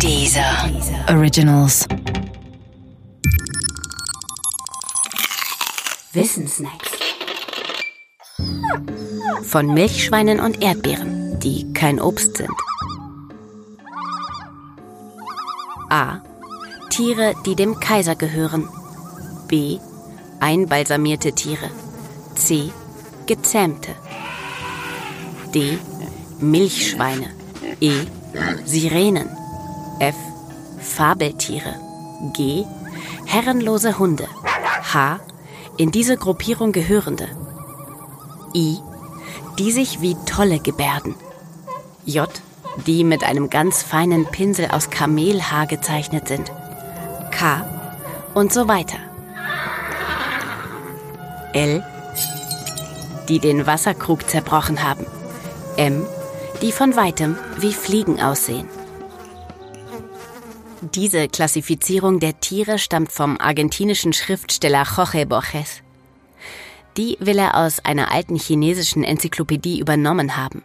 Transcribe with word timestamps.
Dieser 0.00 0.70
Originals. 1.08 1.86
Wissensnacks. 6.12 6.90
Von 9.42 9.72
Milchschweinen 9.72 10.40
und 10.40 10.62
Erdbeeren, 10.62 11.38
die 11.40 11.72
kein 11.72 12.00
Obst 12.00 12.36
sind. 12.36 12.50
A. 15.90 16.20
Tiere, 16.90 17.34
die 17.46 17.54
dem 17.54 17.80
Kaiser 17.80 18.16
gehören. 18.16 18.68
B. 19.48 19.78
Einbalsamierte 20.40 21.32
Tiere. 21.32 21.70
C. 22.34 22.70
Gezähmte. 23.26 23.94
D. 25.54 25.78
Milchschweine. 26.40 27.30
E. 27.80 27.92
Sirenen. 28.64 29.43
F. 30.04 30.16
Fabeltiere. 30.80 31.76
G. 32.34 32.66
Herrenlose 33.24 33.98
Hunde. 33.98 34.28
H. 34.92 35.18
In 35.78 35.92
diese 35.92 36.18
Gruppierung 36.18 36.72
gehörende. 36.72 37.26
I. 38.54 38.76
Die 39.58 39.72
sich 39.72 40.02
wie 40.02 40.14
Tolle 40.26 40.58
gebärden. 40.58 41.14
J. 42.04 42.28
Die 42.86 43.02
mit 43.02 43.24
einem 43.24 43.48
ganz 43.48 43.82
feinen 43.82 44.26
Pinsel 44.26 44.68
aus 44.70 44.90
Kamelhaar 44.90 45.66
gezeichnet 45.66 46.28
sind. 46.28 46.52
K. 47.30 47.64
Und 48.34 48.52
so 48.52 48.68
weiter. 48.68 48.98
L. 51.54 51.82
Die 53.30 53.38
den 53.38 53.66
Wasserkrug 53.66 54.28
zerbrochen 54.28 54.82
haben. 54.82 55.06
M. 55.78 56.04
Die 56.60 56.72
von 56.72 56.94
weitem 56.94 57.38
wie 57.56 57.72
Fliegen 57.72 58.20
aussehen. 58.20 58.68
Diese 60.92 61.28
Klassifizierung 61.28 62.20
der 62.20 62.40
Tiere 62.40 62.78
stammt 62.78 63.10
vom 63.10 63.38
argentinischen 63.40 64.12
Schriftsteller 64.12 64.84
Jorge 64.84 65.24
Borges. 65.24 65.80
Die 66.98 67.16
will 67.20 67.38
er 67.38 67.56
aus 67.56 67.80
einer 67.80 68.12
alten 68.12 68.36
chinesischen 68.36 69.02
Enzyklopädie 69.02 69.80
übernommen 69.80 70.36
haben. 70.36 70.62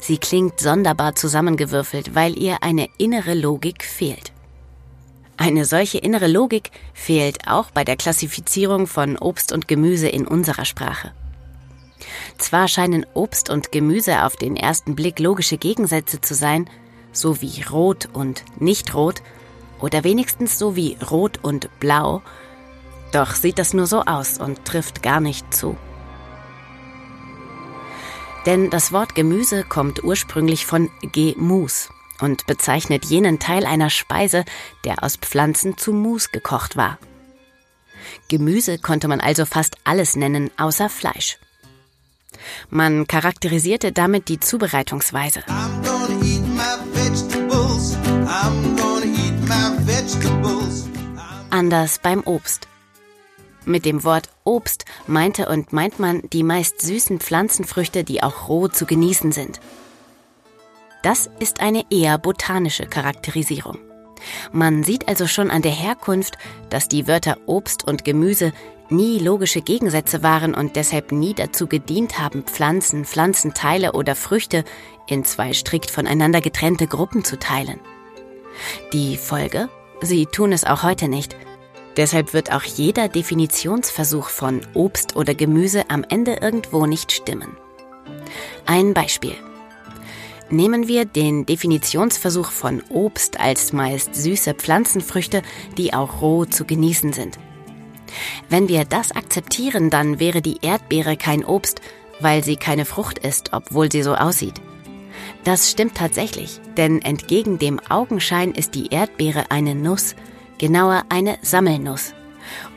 Sie 0.00 0.18
klingt 0.18 0.60
sonderbar 0.60 1.14
zusammengewürfelt, 1.14 2.14
weil 2.14 2.38
ihr 2.38 2.62
eine 2.62 2.88
innere 2.98 3.32
Logik 3.32 3.84
fehlt. 3.84 4.32
Eine 5.38 5.64
solche 5.64 5.96
innere 5.96 6.28
Logik 6.28 6.70
fehlt 6.92 7.48
auch 7.48 7.70
bei 7.70 7.84
der 7.84 7.96
Klassifizierung 7.96 8.86
von 8.86 9.16
Obst 9.16 9.50
und 9.50 9.66
Gemüse 9.66 10.08
in 10.08 10.26
unserer 10.26 10.66
Sprache. 10.66 11.12
Zwar 12.36 12.68
scheinen 12.68 13.06
Obst 13.14 13.48
und 13.48 13.72
Gemüse 13.72 14.24
auf 14.24 14.36
den 14.36 14.56
ersten 14.56 14.94
Blick 14.94 15.20
logische 15.20 15.56
Gegensätze 15.56 16.20
zu 16.20 16.34
sein, 16.34 16.68
so 17.12 17.40
wie 17.40 17.62
rot 17.62 18.10
und 18.12 18.44
nicht 18.60 18.94
rot, 18.94 19.22
oder 19.80 20.04
wenigstens 20.04 20.58
so 20.58 20.76
wie 20.76 20.96
rot 21.10 21.38
und 21.42 21.68
blau, 21.80 22.22
doch 23.12 23.34
sieht 23.34 23.58
das 23.58 23.74
nur 23.74 23.86
so 23.86 24.02
aus 24.02 24.38
und 24.38 24.64
trifft 24.64 25.02
gar 25.02 25.20
nicht 25.20 25.54
zu. 25.54 25.76
Denn 28.46 28.70
das 28.70 28.92
Wort 28.92 29.14
Gemüse 29.14 29.64
kommt 29.64 30.04
ursprünglich 30.04 30.66
von 30.66 30.90
Gemus 31.00 31.88
und 32.20 32.46
bezeichnet 32.46 33.04
jenen 33.06 33.38
Teil 33.38 33.66
einer 33.66 33.90
Speise, 33.90 34.44
der 34.84 35.02
aus 35.02 35.16
Pflanzen 35.16 35.78
zu 35.78 35.92
Mus 35.92 36.30
gekocht 36.30 36.76
war. 36.76 36.98
Gemüse 38.28 38.78
konnte 38.78 39.08
man 39.08 39.20
also 39.20 39.46
fast 39.46 39.76
alles 39.84 40.16
nennen, 40.16 40.50
außer 40.56 40.88
Fleisch. 40.88 41.38
Man 42.68 43.06
charakterisierte 43.06 43.92
damit 43.92 44.28
die 44.28 44.40
Zubereitungsweise. 44.40 45.42
Anders 51.50 51.98
beim 51.98 52.22
Obst. 52.24 52.66
Mit 53.64 53.84
dem 53.84 54.04
Wort 54.04 54.30
Obst 54.44 54.84
meinte 55.06 55.48
und 55.48 55.72
meint 55.72 55.98
man 55.98 56.22
die 56.32 56.42
meist 56.42 56.80
süßen 56.80 57.20
Pflanzenfrüchte, 57.20 58.04
die 58.04 58.22
auch 58.22 58.48
roh 58.48 58.68
zu 58.68 58.86
genießen 58.86 59.32
sind. 59.32 59.60
Das 61.02 61.28
ist 61.38 61.60
eine 61.60 61.84
eher 61.90 62.18
botanische 62.18 62.86
Charakterisierung. 62.86 63.78
Man 64.52 64.82
sieht 64.82 65.08
also 65.08 65.26
schon 65.26 65.50
an 65.50 65.62
der 65.62 65.72
Herkunft, 65.72 66.38
dass 66.70 66.88
die 66.88 67.06
Wörter 67.06 67.36
Obst 67.46 67.84
und 67.84 68.04
Gemüse 68.04 68.52
nie 68.88 69.18
logische 69.18 69.60
Gegensätze 69.60 70.22
waren 70.22 70.54
und 70.54 70.76
deshalb 70.76 71.12
nie 71.12 71.34
dazu 71.34 71.66
gedient 71.66 72.18
haben, 72.18 72.44
Pflanzen, 72.44 73.04
Pflanzenteile 73.04 73.92
oder 73.92 74.14
Früchte 74.14 74.64
in 75.06 75.24
zwei 75.24 75.52
strikt 75.52 75.90
voneinander 75.90 76.40
getrennte 76.40 76.86
Gruppen 76.86 77.24
zu 77.24 77.38
teilen. 77.38 77.80
Die 78.92 79.16
Folge? 79.16 79.68
Sie 80.00 80.26
tun 80.26 80.52
es 80.52 80.64
auch 80.64 80.82
heute 80.82 81.08
nicht. 81.08 81.36
Deshalb 81.96 82.32
wird 82.32 82.52
auch 82.52 82.64
jeder 82.64 83.08
Definitionsversuch 83.08 84.28
von 84.28 84.60
Obst 84.74 85.16
oder 85.16 85.34
Gemüse 85.34 85.90
am 85.90 86.04
Ende 86.08 86.38
irgendwo 86.40 86.86
nicht 86.86 87.12
stimmen. 87.12 87.56
Ein 88.66 88.94
Beispiel. 88.94 89.34
Nehmen 90.50 90.88
wir 90.88 91.04
den 91.04 91.46
Definitionsversuch 91.46 92.50
von 92.50 92.82
Obst 92.90 93.40
als 93.40 93.72
meist 93.72 94.14
süße 94.14 94.54
Pflanzenfrüchte, 94.54 95.42
die 95.78 95.94
auch 95.94 96.20
roh 96.20 96.44
zu 96.44 96.64
genießen 96.64 97.12
sind. 97.12 97.38
Wenn 98.48 98.68
wir 98.68 98.84
das 98.84 99.12
akzeptieren, 99.12 99.90
dann 99.90 100.20
wäre 100.20 100.42
die 100.42 100.58
Erdbeere 100.62 101.16
kein 101.16 101.44
Obst, 101.44 101.80
weil 102.20 102.44
sie 102.44 102.56
keine 102.56 102.84
Frucht 102.84 103.18
ist, 103.18 103.52
obwohl 103.52 103.90
sie 103.90 104.02
so 104.02 104.14
aussieht. 104.14 104.60
Das 105.44 105.70
stimmt 105.70 105.96
tatsächlich, 105.96 106.60
denn 106.76 107.02
entgegen 107.02 107.58
dem 107.58 107.80
Augenschein 107.88 108.52
ist 108.52 108.74
die 108.74 108.88
Erdbeere 108.88 109.50
eine 109.50 109.74
Nuss, 109.74 110.14
genauer 110.58 111.04
eine 111.08 111.38
Sammelnuss. 111.42 112.14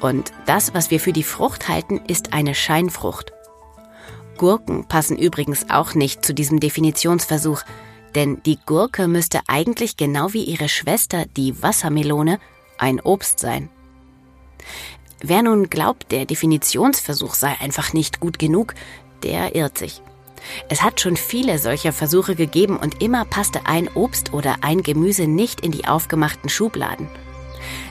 Und 0.00 0.32
das, 0.46 0.74
was 0.74 0.90
wir 0.90 1.00
für 1.00 1.12
die 1.12 1.22
Frucht 1.22 1.68
halten, 1.68 2.00
ist 2.06 2.32
eine 2.32 2.54
Scheinfrucht. 2.54 3.32
Gurken 4.36 4.86
passen 4.86 5.16
übrigens 5.16 5.70
auch 5.70 5.94
nicht 5.94 6.24
zu 6.24 6.34
diesem 6.34 6.60
Definitionsversuch, 6.60 7.62
denn 8.14 8.42
die 8.44 8.58
Gurke 8.64 9.08
müsste 9.08 9.40
eigentlich 9.46 9.96
genau 9.96 10.32
wie 10.32 10.44
ihre 10.44 10.68
Schwester, 10.68 11.24
die 11.36 11.62
Wassermelone, 11.62 12.38
ein 12.78 13.00
Obst 13.00 13.38
sein. 13.38 13.68
Wer 15.20 15.42
nun 15.42 15.70
glaubt, 15.70 16.12
der 16.12 16.26
Definitionsversuch 16.26 17.34
sei 17.34 17.56
einfach 17.60 17.92
nicht 17.92 18.20
gut 18.20 18.38
genug, 18.38 18.74
der 19.22 19.54
irrt 19.54 19.78
sich. 19.78 20.02
Es 20.68 20.82
hat 20.82 21.00
schon 21.00 21.16
viele 21.16 21.58
solcher 21.58 21.92
Versuche 21.92 22.34
gegeben 22.34 22.76
und 22.76 23.02
immer 23.02 23.24
passte 23.24 23.60
ein 23.66 23.88
Obst 23.94 24.32
oder 24.32 24.56
ein 24.60 24.82
Gemüse 24.82 25.26
nicht 25.26 25.60
in 25.60 25.72
die 25.72 25.86
aufgemachten 25.86 26.48
Schubladen. 26.48 27.08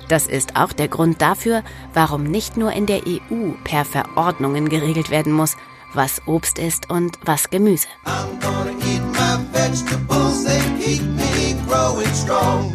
Das 0.07 0.27
ist 0.27 0.55
auch 0.55 0.71
der 0.71 0.87
Grund 0.87 1.21
dafür, 1.21 1.63
warum 1.93 2.23
nicht 2.23 2.57
nur 2.57 2.71
in 2.71 2.85
der 2.85 3.01
EU 3.07 3.51
per 3.63 3.85
Verordnungen 3.85 4.69
geregelt 4.69 5.09
werden 5.09 5.33
muss, 5.33 5.57
was 5.93 6.21
Obst 6.27 6.59
ist 6.59 6.89
und 6.89 7.17
was 7.23 7.49
Gemüse. 7.49 7.87
Komm 12.27 12.74